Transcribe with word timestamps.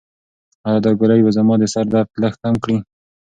ایا 0.67 0.79
دا 0.85 0.91
ګولۍ 0.99 1.21
به 1.25 1.31
زما 1.37 1.53
د 1.59 1.63
سر 1.73 1.85
درد 1.93 2.09
لږ 2.21 2.33
کم 2.43 2.55
کړي؟ 2.63 2.77